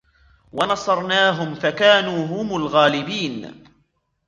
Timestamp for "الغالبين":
2.55-3.63